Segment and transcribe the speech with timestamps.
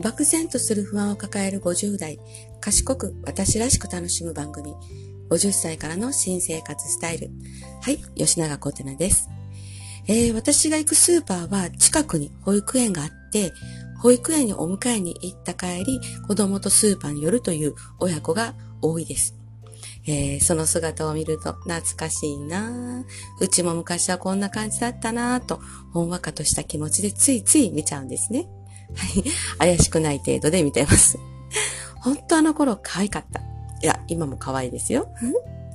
[0.00, 2.18] 漠然とする不安を抱える50代、
[2.60, 4.74] 賢く私らしく楽しむ番組、
[5.28, 7.30] 50歳からの新生活スタイル。
[7.82, 9.28] はい、吉永小手菜です。
[10.08, 13.52] えー、私が行くスーパーは近くに保育園があって、
[14.00, 19.36] 保育園にお迎えに行った帰り、子供とスーパーに寄るという親子が多いです。
[20.06, 23.04] えー、その姿を見ると懐かしいな
[23.38, 25.60] うちも昔はこんな感じだったなと、
[25.92, 28.48] ほんわかとした気持ちでついつい見ちゃうんですね。
[28.94, 29.24] はい。
[29.58, 31.18] 怪しくない程度で見てます。
[32.00, 33.40] 本当あの頃可愛かった。
[33.40, 35.08] いや、今も可愛いですよ。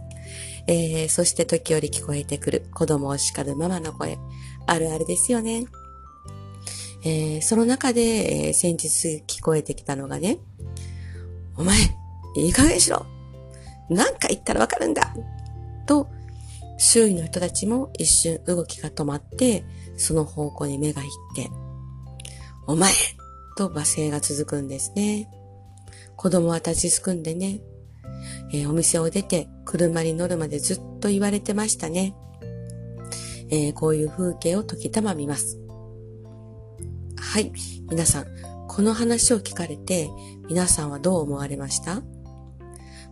[0.67, 4.17] えー、そして時折聞こえてくる子供を叱るママの声。
[4.67, 5.65] あるあるですよね。
[7.03, 10.39] えー、その中で、えー、先日聞こえてきたのがね、
[11.55, 11.77] お前、
[12.35, 13.05] いい加減しろ
[13.89, 15.13] 何か言ったらわかるんだ
[15.85, 16.07] と、
[16.77, 19.63] 周囲の人たちも一瞬動きが止まって、
[19.97, 21.49] その方向に目がいって、
[22.67, 22.91] お前
[23.57, 25.29] と罵声が続くんですね。
[26.15, 27.61] 子供は立ちすくんでね、
[28.51, 32.15] えー、お店を出て車に乗るまでずっと言われてましたね。
[33.49, 35.59] えー、こういう風景を時たま見ます。
[37.17, 37.51] はい。
[37.89, 38.25] 皆さん、
[38.67, 40.09] この話を聞かれて、
[40.49, 42.01] 皆さんはどう思われました？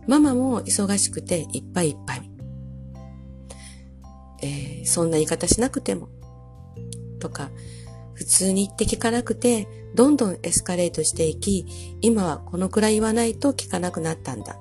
[0.08, 2.30] ママも忙しくていっぱいいっぱい。
[4.42, 6.08] えー、そんな言い方しなくても。
[7.20, 7.50] とか、
[8.14, 11.66] 普通に言って聞かなくて、どんどんエスカレートしていき、
[12.00, 14.58] 今はこのくらい言わないと聞かなくなったんだ。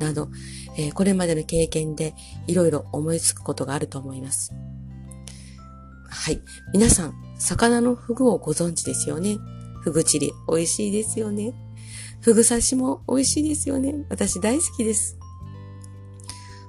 [0.00, 0.28] など、
[0.76, 2.14] えー、これまでの経験で
[2.46, 4.52] いろいろ思いつくことがあると思います。
[6.08, 6.40] はい。
[6.72, 9.38] 皆さん、魚のフグをご存知ですよね？
[9.82, 11.52] フグチリ、美味しいですよね？
[12.20, 13.94] フグ刺しも美味しいですよね？
[14.08, 15.18] 私大好きです。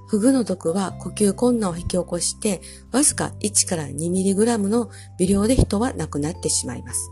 [0.09, 7.11] フグの毒は呼吸困難を引き起こして、わずか1から 2mg の微量で人は亡くなってしまいます。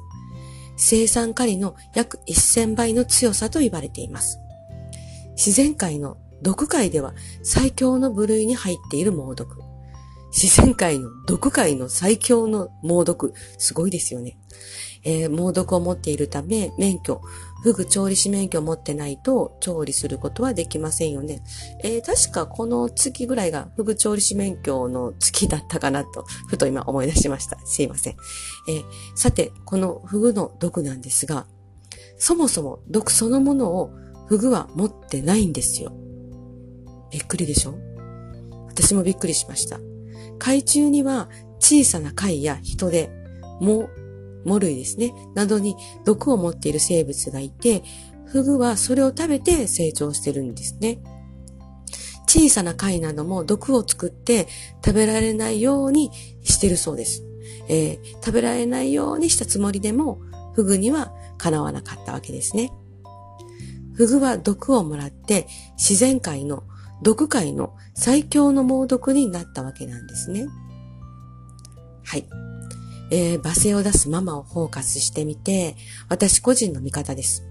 [0.77, 4.39] 生産カリの約1000倍の強さと言われています。
[5.35, 7.13] 自然界の毒界では
[7.43, 9.61] 最強の部類に入っている猛毒。
[10.31, 13.31] 自然界の毒界の最強の猛毒。
[13.59, 14.39] すごいですよね。
[15.03, 17.21] えー、猛毒を持っているため、免許、
[17.63, 21.43] フグ調理師免許を持ってないと調理することはできませんよね。
[21.83, 27.57] えー、確かこの月ぐらいがフグ調理師免許の月だったかなと、ふと今思い出しました。
[27.65, 28.15] すいません。
[28.69, 28.83] えー、
[29.15, 31.47] さて、このフグの毒なんですが、
[32.17, 33.91] そもそも毒そのものを
[34.27, 35.93] フグは持ってないんですよ。
[37.11, 37.75] びっくりでしょ？
[38.67, 39.79] 私もびっくりしました。
[40.39, 41.29] 海中には
[41.59, 43.09] 小さな貝や人で、
[43.59, 43.89] も、
[44.45, 45.75] 藻類ですね、などに
[46.05, 47.83] 毒を持っている生物がいて、
[48.25, 50.99] フグはそれを食べて成長してるんですね。
[52.27, 54.47] 小さな貝なども毒を作って
[54.85, 56.11] 食べられないように
[56.43, 57.23] してるそうです。
[57.69, 60.19] えー、食べられないようにしたつもりでも、
[60.53, 62.71] フグにはかなわなかったわけですね。
[63.93, 65.47] フグは毒をもらって
[65.77, 66.63] 自然界の
[67.01, 70.47] 毒界の最強の猛毒になったわけなんですね。
[72.03, 72.27] はい。
[73.11, 75.75] えー、罵声を出すママをフォーカスしてみて、
[76.09, 77.43] 私個人の見方です。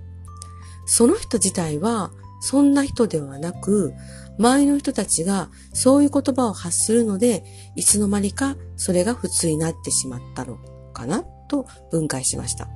[0.87, 3.95] その人自体は、そんな人ではなく、
[4.39, 10.59] 周りの人たちがそういう言葉を発するので、いつの間にかそれが普通になってしまったの
[10.93, 12.69] かなと分解しました。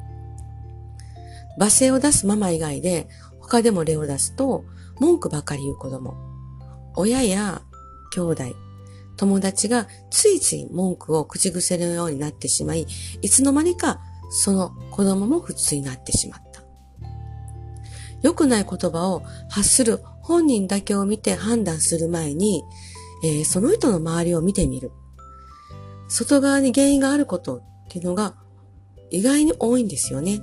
[1.59, 3.09] 罵声を出すママ以外で、
[3.41, 4.65] 他でも例を出すと、
[4.99, 6.15] 文句ばかり言う子供。
[6.97, 7.63] 親や
[8.13, 8.45] 兄弟、
[9.21, 12.87] 友達がついつい文句を口癖のようになってしまい、
[13.21, 14.01] いつの間にか
[14.31, 16.63] その子供も普通になってしまった。
[18.23, 22.65] 良くない言葉を発する本人だけを見て判断する前に、
[23.23, 24.91] えー、その人の周りを見てみる。
[26.09, 28.37] 外側に原因があることっていうのが
[29.11, 30.41] 意外に多いんですよね。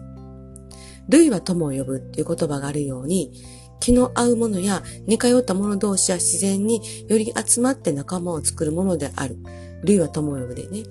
[1.09, 3.31] 類は友を呼ぶっていう言葉があるように、
[3.79, 9.37] 気の合うものや似通った者同士は自然により集まって仲間を作るものである。
[9.83, 10.83] 類は友を呼ぶでね。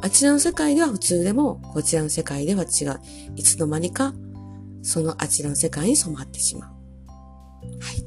[0.00, 3.00] あちらの世界では普通でも、こちらの世界では違う。
[3.36, 4.14] いつの間にか、
[4.82, 6.70] そのあちらの世界に染まってしまう。
[6.70, 8.04] はい。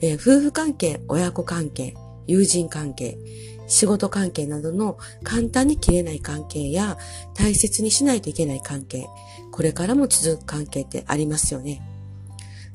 [0.00, 1.94] えー、夫婦関係、親子関係、
[2.26, 3.18] 友人関係、
[3.66, 6.98] 仕事関係などの簡単に切れない関係や
[7.34, 9.06] 大切にしないといけない関係、
[9.50, 11.82] これからも続く関係ってありますよね。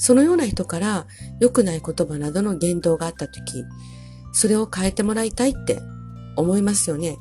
[0.04, 1.08] そのような人から
[1.40, 3.64] 良くない言葉などの言動があったとき、
[4.34, 5.80] それを変えてもらいたいって
[6.36, 7.18] 思いますよね。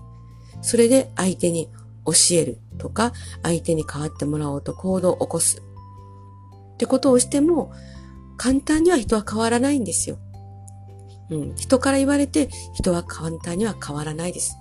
[0.62, 1.69] それで相手に
[2.05, 3.12] 教えるとか、
[3.44, 5.62] 相手に変わってもらおうと行動を起こす。
[6.75, 7.73] ってことをしても、
[8.37, 10.19] 簡単には人は変わらないんですよ。
[11.31, 11.55] うん。
[11.55, 14.56] 人から言われて人は簡単には変わらないです。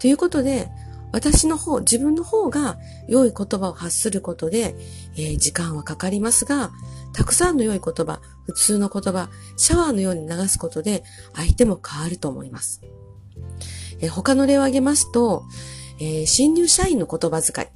[0.00, 0.68] ということで、
[1.12, 2.78] 私の方、自分の方が
[3.08, 4.76] 良い言葉を発することで、
[5.16, 6.70] えー、時間はかかりますが、
[7.12, 11.02] たくさんの良い言葉、普通の言葉、シャワーのように流すことで
[11.34, 12.80] 相手も変わると思います。
[14.00, 15.44] えー、他の例を挙げますと、
[15.98, 17.68] えー、新入社員の言葉遣い。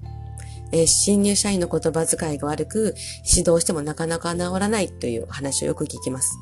[0.72, 2.94] えー、新入社員の言葉遣いが悪く、
[3.28, 6.36] 指導してもなかなか治らないという話をよく聞きます。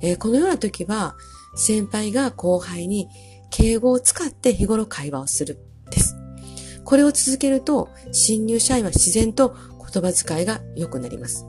[0.00, 1.14] えー、このような時は、
[1.56, 3.08] 先輩が後輩に
[3.50, 5.58] 敬語を使って日頃会話をする。
[6.86, 9.54] これを続けると、新入社員は自然と
[9.92, 11.44] 言葉遣いが良くなります。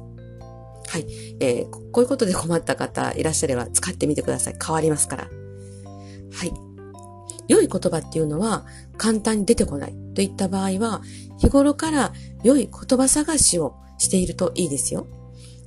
[0.88, 1.06] はい。
[1.40, 4.56] えー、こういうことで困った方いらっしゃれば使ってみてください。
[4.62, 5.24] 変わりますから。
[5.26, 6.52] はい。
[7.48, 8.66] 良い言葉っていうのは
[8.98, 11.02] 簡単に出てこないといった場合は、
[11.40, 12.14] 日頃から
[12.44, 15.08] 良い言葉探しをしているといいですよ。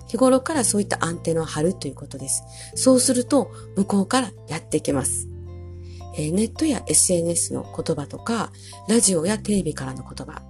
[0.08, 2.42] 日頃からそういったアンテナを張るということです。
[2.74, 5.29] そうすると、向こうからやってきます。
[6.16, 8.52] えー、ネットや SNS の言葉とか、
[8.88, 10.42] ラジオやテレビからの言葉、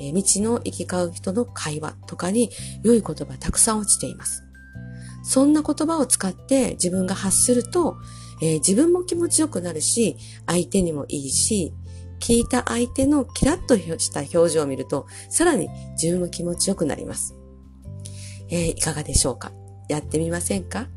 [0.00, 2.50] えー、道の行き交う人の会話とかに
[2.82, 4.42] 良い言葉たくさん落ちています。
[5.22, 7.96] そんな言葉を使って自分が発すると、
[8.42, 10.16] えー、自分も気持ちよくなるし、
[10.46, 11.72] 相手にもいいし、
[12.20, 15.68] 聞いた相手のキラッとした表情を見ると、さらに
[16.00, 17.34] 自分も気持ちよくなります。
[18.50, 19.52] えー、いかがでしょうか？
[19.88, 20.88] やってみませんか？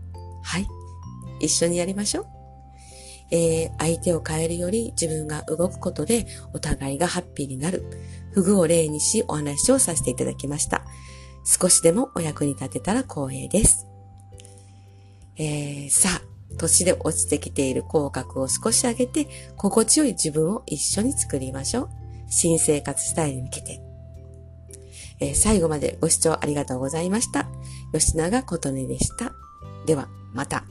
[0.44, 0.68] はい。
[1.40, 2.37] 一緒にやりましょう。
[3.32, 7.86] えー、相手を変えるより自分が動くことでお互いがハッピーになる。
[8.32, 10.86] フグを例にしお話をさせていただきました。
[11.44, 13.88] 少しでもお役に立てたら光栄です。
[15.38, 16.22] えー、さあ、
[16.58, 21.90] 年で落ちてきている口角を少し上げて、心地よい自分を一緒に作りましょう。
[22.30, 23.82] 新生活スタイルに向けて。
[25.20, 27.48] えー、最後までご視聴ありがとうございました。
[27.94, 29.34] 吉永琴音でした。
[29.86, 30.66] では、また。